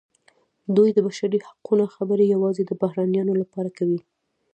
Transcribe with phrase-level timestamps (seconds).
[0.75, 3.99] دوی د بشري حقونو خبرې یوازې د بهرنیانو لپاره کوي.